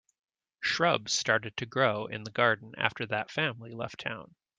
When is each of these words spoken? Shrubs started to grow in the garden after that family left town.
Shrubs 0.61 1.13
started 1.13 1.55
to 1.57 1.67
grow 1.67 2.07
in 2.07 2.23
the 2.23 2.31
garden 2.31 2.73
after 2.75 3.05
that 3.05 3.29
family 3.29 3.69
left 3.71 3.99
town. 3.99 4.33